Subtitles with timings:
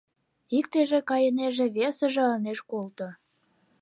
[0.57, 3.07] Иктыже кайынеже, весыже ынеж колто.